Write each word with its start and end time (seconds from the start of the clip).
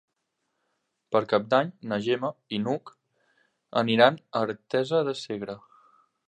Per 1.15 1.19
Cap 1.33 1.43
d'Any 1.51 1.69
na 1.91 1.99
Gemma 2.07 2.31
i 2.57 2.61
n'Hug 2.63 2.93
aniran 3.83 4.19
a 4.27 4.43
Artesa 4.49 5.03
de 5.11 5.15
Segre. 5.23 5.59